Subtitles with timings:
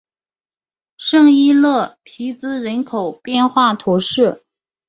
[0.97, 4.41] 圣伊勒皮兹人口变化图示